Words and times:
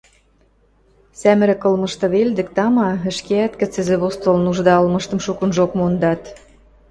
Сӓмӹрӹк 1.19 1.61
ылмышты 1.67 2.07
велдӹк, 2.13 2.49
тама, 2.55 2.89
ӹшкеӓт 3.11 3.53
кӹцӹзӹ 3.59 3.95
постол 4.01 4.37
нужда 4.45 4.73
ылмыштым 4.81 5.19
шукынжок 5.25 5.71
мондат. 5.79 6.21